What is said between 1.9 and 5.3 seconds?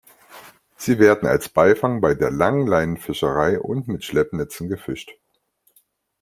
bei der Langleinenfischerei und mit Schleppnetzen gefischt.